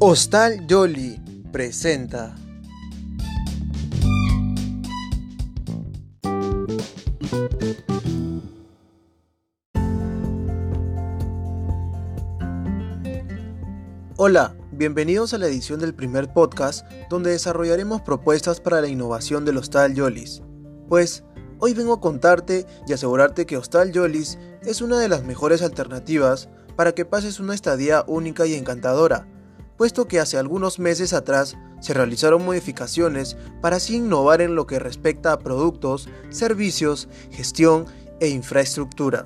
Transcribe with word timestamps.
Hostal 0.00 0.64
Yoli 0.68 1.20
presenta. 1.50 2.36
Hola, 14.16 14.54
bienvenidos 14.70 15.34
a 15.34 15.38
la 15.38 15.48
edición 15.48 15.80
del 15.80 15.92
primer 15.96 16.32
podcast 16.32 16.86
donde 17.10 17.32
desarrollaremos 17.32 18.00
propuestas 18.02 18.60
para 18.60 18.80
la 18.80 18.86
innovación 18.86 19.44
del 19.44 19.56
Hostal 19.56 19.94
Yolis. 19.94 20.42
Pues 20.88 21.24
hoy 21.58 21.74
vengo 21.74 21.94
a 21.94 22.00
contarte 22.00 22.66
y 22.86 22.92
asegurarte 22.92 23.46
que 23.46 23.56
Hostal 23.56 23.90
Yolis 23.90 24.38
es 24.62 24.80
una 24.80 25.00
de 25.00 25.08
las 25.08 25.24
mejores 25.24 25.60
alternativas 25.60 26.48
para 26.76 26.92
que 26.92 27.04
pases 27.04 27.40
una 27.40 27.56
estadía 27.56 28.04
única 28.06 28.46
y 28.46 28.54
encantadora, 28.54 29.26
puesto 29.78 30.08
que 30.08 30.18
hace 30.18 30.36
algunos 30.36 30.78
meses 30.78 31.14
atrás 31.14 31.56
se 31.80 31.94
realizaron 31.94 32.44
modificaciones 32.44 33.36
para 33.62 33.76
así 33.76 33.96
innovar 33.96 34.42
en 34.42 34.56
lo 34.56 34.66
que 34.66 34.80
respecta 34.80 35.32
a 35.32 35.38
productos, 35.38 36.08
servicios, 36.28 37.08
gestión 37.30 37.86
e 38.20 38.28
infraestructura. 38.28 39.24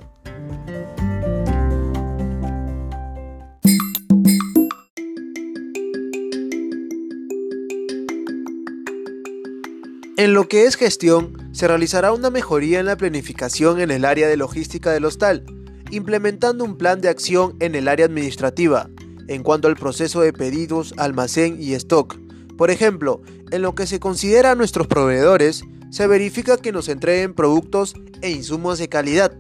En 10.19 10.35
lo 10.35 10.47
que 10.47 10.67
es 10.67 10.77
gestión, 10.77 11.51
se 11.53 11.67
realizará 11.67 12.13
una 12.13 12.31
mejoría 12.31 12.79
en 12.79 12.87
la 12.87 12.97
planificación 12.97 13.81
en 13.81 13.91
el 13.91 14.05
área 14.05 14.29
de 14.29 14.37
logística 14.37 14.93
del 14.93 15.07
hostal, 15.07 15.45
implementando 15.91 16.65
un 16.65 16.77
plan 16.77 17.01
de 17.01 17.09
acción 17.09 17.57
en 17.59 17.75
el 17.75 17.89
área 17.89 18.07
administrativa, 18.07 18.89
en 19.29 19.43
cuanto 19.43 19.69
al 19.69 19.77
proceso 19.77 20.21
de 20.21 20.33
pedidos, 20.33 20.95
almacén 20.97 21.57
y 21.61 21.75
stock. 21.75 22.19
Por 22.57 22.71
ejemplo, 22.71 23.23
en 23.51 23.63
lo 23.63 23.75
que 23.75 23.87
se 23.87 24.01
considera 24.01 24.53
a 24.53 24.55
nuestros 24.55 24.87
proveedores, 24.87 25.65
se 25.91 26.07
verifica 26.07 26.57
que 26.57 26.73
nos 26.73 26.89
entreguen 26.89 27.35
productos 27.35 27.95
e 28.23 28.31
insumos 28.31 28.79
de 28.79 28.89
calidad, 28.89 29.33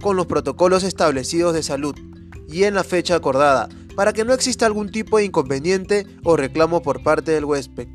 con 0.00 0.16
los 0.16 0.26
protocolos 0.26 0.82
establecidos 0.82 1.54
de 1.54 1.62
salud 1.62 1.94
y 2.48 2.64
en 2.64 2.74
la 2.74 2.82
fecha 2.82 3.14
acordada, 3.14 3.68
para 3.94 4.12
que 4.12 4.24
no 4.24 4.32
exista 4.32 4.66
algún 4.66 4.90
tipo 4.90 5.18
de 5.18 5.24
inconveniente 5.24 6.06
o 6.24 6.36
reclamo 6.36 6.82
por 6.82 7.02
parte 7.02 7.30
del 7.30 7.44
huésped. 7.44 7.88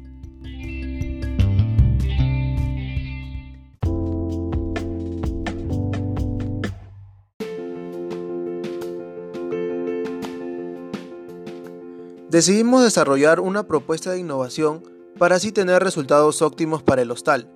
Decidimos 12.29 12.83
desarrollar 12.83 13.39
una 13.39 13.67
propuesta 13.67 14.11
de 14.11 14.19
innovación 14.19 14.83
para 15.17 15.37
así 15.37 15.53
tener 15.53 15.81
resultados 15.81 16.41
óptimos 16.41 16.83
para 16.83 17.01
el 17.01 17.09
hostal. 17.09 17.49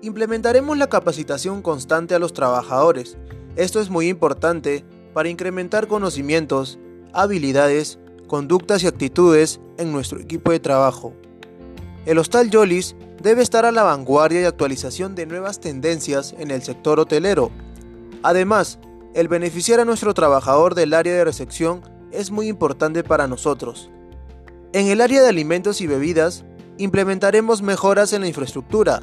Implementaremos 0.00 0.78
la 0.78 0.86
capacitación 0.86 1.60
constante 1.60 2.14
a 2.14 2.20
los 2.20 2.32
trabajadores. 2.32 3.18
Esto 3.56 3.80
es 3.80 3.90
muy 3.90 4.08
importante 4.08 4.84
para 5.12 5.28
incrementar 5.28 5.88
conocimientos, 5.88 6.78
habilidades, 7.12 7.98
conductas 8.28 8.84
y 8.84 8.86
actitudes 8.86 9.58
en 9.76 9.90
nuestro 9.90 10.20
equipo 10.20 10.52
de 10.52 10.60
trabajo. 10.60 11.12
El 12.04 12.18
hostal 12.18 12.48
Yolis 12.48 12.94
debe 13.20 13.42
estar 13.42 13.64
a 13.64 13.72
la 13.72 13.82
vanguardia 13.82 14.40
y 14.40 14.44
actualización 14.44 15.16
de 15.16 15.26
nuevas 15.26 15.58
tendencias 15.58 16.32
en 16.38 16.52
el 16.52 16.62
sector 16.62 17.00
hotelero. 17.00 17.50
Además, 18.22 18.78
el 19.14 19.26
beneficiar 19.26 19.80
a 19.80 19.84
nuestro 19.84 20.14
trabajador 20.14 20.76
del 20.76 20.94
área 20.94 21.14
de 21.14 21.24
recepción 21.24 21.82
es 22.12 22.30
muy 22.30 22.46
importante 22.46 23.02
para 23.02 23.26
nosotros. 23.26 23.90
En 24.72 24.88
el 24.88 25.00
área 25.00 25.22
de 25.22 25.28
alimentos 25.28 25.80
y 25.80 25.86
bebidas, 25.86 26.44
implementaremos 26.78 27.62
mejoras 27.62 28.12
en 28.12 28.22
la 28.22 28.28
infraestructura, 28.28 29.02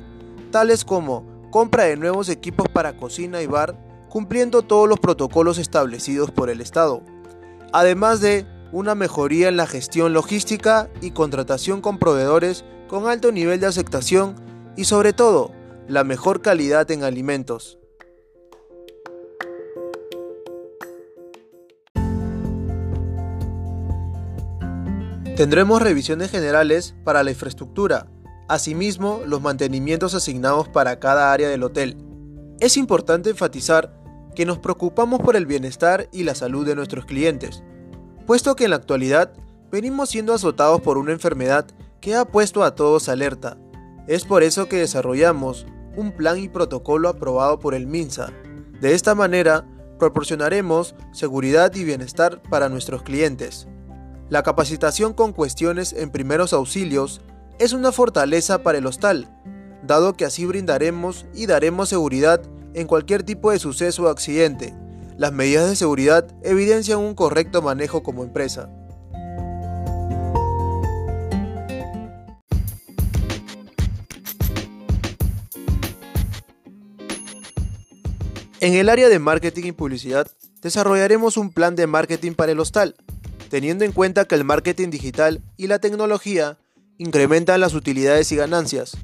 tales 0.51 0.85
como 0.85 1.25
compra 1.51 1.85
de 1.85 1.97
nuevos 1.97 2.29
equipos 2.29 2.67
para 2.67 2.97
cocina 2.97 3.41
y 3.41 3.47
bar, 3.47 3.77
cumpliendo 4.09 4.61
todos 4.61 4.87
los 4.87 4.99
protocolos 4.99 5.57
establecidos 5.57 6.31
por 6.31 6.49
el 6.49 6.61
Estado, 6.61 7.01
además 7.71 8.21
de 8.21 8.45
una 8.71 8.95
mejoría 8.95 9.49
en 9.49 9.57
la 9.57 9.67
gestión 9.67 10.13
logística 10.13 10.89
y 11.01 11.11
contratación 11.11 11.81
con 11.81 11.99
proveedores 11.99 12.65
con 12.87 13.07
alto 13.07 13.31
nivel 13.31 13.59
de 13.59 13.67
aceptación 13.67 14.35
y 14.75 14.85
sobre 14.85 15.13
todo, 15.13 15.51
la 15.87 16.03
mejor 16.03 16.41
calidad 16.41 16.89
en 16.91 17.03
alimentos. 17.03 17.79
Tendremos 25.35 25.81
revisiones 25.81 26.29
generales 26.29 26.93
para 27.03 27.23
la 27.23 27.31
infraestructura, 27.31 28.05
asimismo 28.47 29.21
los 29.25 29.41
mantenimientos 29.41 30.13
asignados 30.13 30.67
para 30.69 30.99
cada 30.99 31.33
área 31.33 31.49
del 31.49 31.63
hotel. 31.63 31.97
Es 32.59 32.77
importante 32.77 33.31
enfatizar 33.31 33.99
que 34.35 34.45
nos 34.45 34.59
preocupamos 34.59 35.21
por 35.21 35.35
el 35.35 35.47
bienestar 35.47 36.07
y 36.11 36.23
la 36.23 36.35
salud 36.35 36.67
de 36.67 36.75
nuestros 36.75 37.05
clientes, 37.05 37.63
puesto 38.27 38.55
que 38.55 38.65
en 38.65 38.69
la 38.69 38.75
actualidad 38.75 39.33
venimos 39.71 40.11
siendo 40.11 40.35
azotados 40.35 40.81
por 40.81 40.99
una 40.99 41.13
enfermedad 41.13 41.65
que 41.99 42.13
ha 42.13 42.25
puesto 42.25 42.63
a 42.63 42.75
todos 42.75 43.09
alerta. 43.09 43.57
Es 44.07 44.25
por 44.25 44.43
eso 44.43 44.69
que 44.69 44.77
desarrollamos 44.77 45.65
un 45.97 46.11
plan 46.11 46.37
y 46.37 46.47
protocolo 46.47 47.09
aprobado 47.09 47.59
por 47.59 47.73
el 47.73 47.87
MINSA. 47.87 48.31
De 48.79 48.93
esta 48.93 49.15
manera, 49.15 49.65
proporcionaremos 49.97 50.93
seguridad 51.11 51.73
y 51.73 51.83
bienestar 51.83 52.39
para 52.43 52.69
nuestros 52.69 53.01
clientes. 53.01 53.67
La 54.33 54.41
capacitación 54.41 55.13
con 55.13 55.31
cuestiones 55.31 55.93
en 55.93 56.09
primeros 56.09 56.53
auxilios 56.53 57.21
es 57.59 57.71
una 57.71 57.91
fortaleza 57.91 58.63
para 58.63 58.79
el 58.79 58.87
hostal, 58.87 59.29
dado 59.83 60.13
que 60.13 60.25
así 60.25 60.43
brindaremos 60.43 61.27
y 61.35 61.45
daremos 61.45 61.89
seguridad 61.89 62.41
en 62.73 62.87
cualquier 62.87 63.21
tipo 63.21 63.51
de 63.51 63.59
suceso 63.59 64.05
o 64.05 64.07
accidente. 64.07 64.73
Las 65.19 65.33
medidas 65.33 65.69
de 65.69 65.75
seguridad 65.75 66.25
evidencian 66.41 66.97
un 66.97 67.13
correcto 67.13 67.61
manejo 67.61 68.01
como 68.01 68.23
empresa. 68.23 68.71
En 78.59 78.73
el 78.73 78.89
área 78.89 79.09
de 79.09 79.19
marketing 79.19 79.65
y 79.65 79.71
publicidad, 79.73 80.25
desarrollaremos 80.63 81.37
un 81.37 81.51
plan 81.51 81.75
de 81.75 81.85
marketing 81.85 82.31
para 82.31 82.53
el 82.53 82.59
hostal, 82.59 82.95
teniendo 83.49 83.85
en 83.85 83.91
cuenta 83.91 84.25
que 84.25 84.35
el 84.35 84.43
marketing 84.43 84.89
digital 84.89 85.41
y 85.57 85.67
la 85.67 85.79
tecnología 85.79 86.57
incrementan 86.97 87.59
las 87.59 87.73
utilidades 87.73 88.31
y 88.31 88.35
ganancias. 88.35 88.97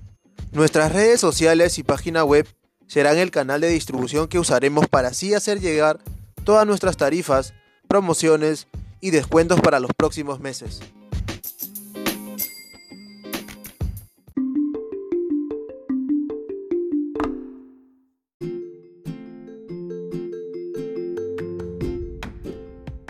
Nuestras 0.51 0.91
redes 0.91 1.19
sociales 1.19 1.77
y 1.77 1.83
página 1.83 2.23
web 2.23 2.47
serán 2.87 3.17
el 3.17 3.31
canal 3.31 3.61
de 3.61 3.69
distribución 3.69 4.27
que 4.27 4.39
usaremos 4.39 4.87
para 4.87 5.09
así 5.09 5.33
hacer 5.33 5.59
llegar 5.59 5.99
todas 6.43 6.65
nuestras 6.65 6.97
tarifas, 6.97 7.53
promociones 7.87 8.67
y 9.01 9.11
descuentos 9.11 9.61
para 9.61 9.79
los 9.79 9.91
próximos 9.95 10.39
meses. 10.39 10.79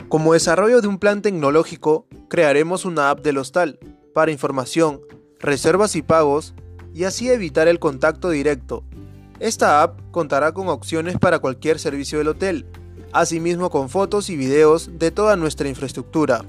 Como 0.10 0.34
desarrollo 0.34 0.82
de 0.82 0.88
un 0.88 0.98
plan 0.98 1.22
tecnológico, 1.22 2.08
crearemos 2.30 2.84
una 2.84 3.12
app 3.12 3.20
del 3.20 3.38
hostal 3.38 3.78
para 4.12 4.32
información, 4.32 5.02
reservas 5.40 5.96
y 5.96 6.02
pagos 6.02 6.56
y 6.96 7.04
así 7.04 7.30
evitar 7.30 7.68
el 7.68 7.78
contacto 7.78 8.32
directo. 8.32 8.84
Esta 9.40 9.84
app 9.84 10.00
contará 10.10 10.52
con 10.52 10.68
opciones 10.68 11.20
para 11.20 11.38
cualquier 11.38 11.78
servicio 11.78 12.18
del 12.18 12.30
hotel, 12.30 12.66
asimismo 13.14 13.70
con 13.70 13.88
fotos 13.88 14.32
y 14.32 14.36
videos 14.36 14.98
de 14.98 15.12
toda 15.12 15.36
nuestra 15.36 15.70
infraestructura. 15.70 16.44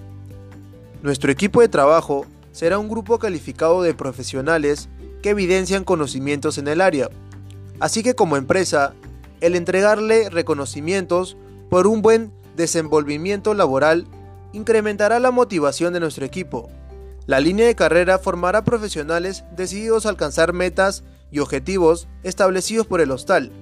Nuestro 1.03 1.31
equipo 1.31 1.61
de 1.61 1.69
trabajo 1.69 2.25
será 2.53 2.79
un 2.79 2.89
grupo 2.89 3.19
calificado 3.19 3.83
de 3.83 3.93
profesionales 3.93 4.89
que 5.23 5.31
evidencian 5.31 5.85
conocimientos 5.85 6.57
en 6.57 6.67
el 6.67 6.81
área. 6.81 7.11
Así 7.79 8.03
que 8.03 8.15
como 8.15 8.39
empresa, 8.39 8.95
el 9.43 9.55
entregarle 9.55 10.31
reconocimientos 10.31 11.37
por 11.69 11.87
un 11.87 12.01
buen 12.01 12.40
desenvolvimiento 12.56 13.55
laboral 13.55 14.06
incrementará 14.52 15.19
la 15.20 15.31
motivación 15.31 15.93
de 15.93 16.00
nuestro 16.00 16.25
equipo. 16.25 16.69
La 17.26 17.41
línea 17.41 17.67
de 17.67 17.75
carrera 17.75 18.19
formará 18.19 18.64
profesionales 18.64 19.44
decididos 19.56 20.06
a 20.06 20.08
alcanzar 20.08 20.52
metas 20.52 21.05
y 21.31 21.38
objetivos 21.38 22.08
establecidos 22.23 22.87
por 22.87 23.00
el 23.00 23.11
hostal. 23.11 23.52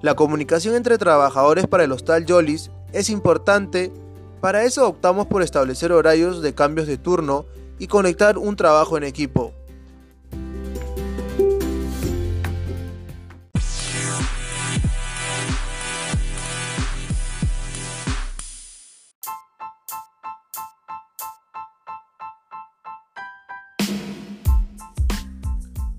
La 0.00 0.14
comunicación 0.14 0.74
entre 0.74 0.98
trabajadores 0.98 1.66
para 1.66 1.84
el 1.84 1.92
hostal 1.92 2.26
Yolis 2.26 2.70
es 2.92 3.10
importante, 3.10 3.92
para 4.40 4.64
eso 4.64 4.86
optamos 4.86 5.26
por 5.26 5.42
establecer 5.42 5.92
horarios 5.92 6.42
de 6.42 6.54
cambios 6.54 6.86
de 6.86 6.98
turno 6.98 7.46
y 7.78 7.86
conectar 7.86 8.38
un 8.38 8.56
trabajo 8.56 8.96
en 8.96 9.04
equipo. 9.04 9.52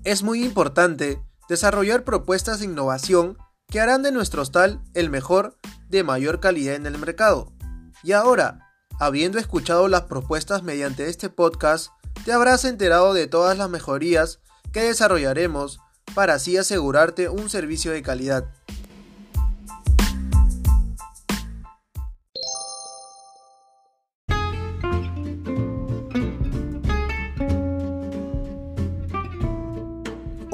Es 0.06 0.22
muy 0.22 0.44
importante 0.44 1.20
desarrollar 1.48 2.04
propuestas 2.04 2.60
de 2.60 2.66
innovación 2.66 3.36
que 3.68 3.80
harán 3.80 4.04
de 4.04 4.12
nuestro 4.12 4.42
hostal 4.42 4.80
el 4.94 5.10
mejor 5.10 5.56
de 5.88 6.04
mayor 6.04 6.38
calidad 6.38 6.76
en 6.76 6.86
el 6.86 6.96
mercado. 6.96 7.52
Y 8.04 8.12
ahora, 8.12 8.70
habiendo 9.00 9.40
escuchado 9.40 9.88
las 9.88 10.02
propuestas 10.02 10.62
mediante 10.62 11.08
este 11.08 11.28
podcast, 11.28 11.88
te 12.24 12.32
habrás 12.32 12.64
enterado 12.64 13.14
de 13.14 13.26
todas 13.26 13.58
las 13.58 13.68
mejorías 13.68 14.38
que 14.72 14.82
desarrollaremos 14.82 15.80
para 16.14 16.34
así 16.34 16.56
asegurarte 16.56 17.28
un 17.28 17.50
servicio 17.50 17.90
de 17.90 18.02
calidad. 18.02 18.54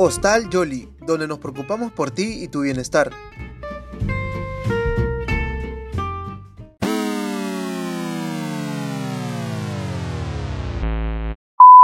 Hostal 0.05 0.49
Jolly, 0.53 0.89
donde 1.07 1.29
nos 1.29 1.39
preocupamos 1.39 1.93
por 1.93 2.11
ti 2.11 2.43
y 2.43 2.49
tu 2.49 2.63
bienestar. 2.63 3.13